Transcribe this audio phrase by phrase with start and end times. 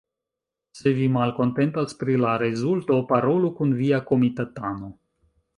[0.79, 4.95] Se vi malkontentas pri la rezulto, parolu kun via komitatano